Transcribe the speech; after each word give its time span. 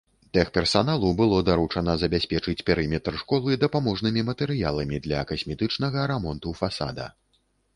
Тэхперсаналу 0.35 1.09
было 1.19 1.37
даручана 1.49 1.93
забяспечыць 2.03 2.65
перыметр 2.69 3.19
школы 3.25 3.59
дапаможнымі 3.67 4.25
матэрыяламі 4.31 5.01
для 5.05 5.19
касметычнага 5.33 6.11
рамонту 6.15 6.57
фасада. 6.63 7.07